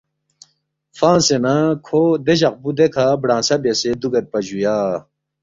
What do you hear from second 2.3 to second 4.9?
جقپو دیکھہ برانگسہ بیاسے دُوگیدپا جُویا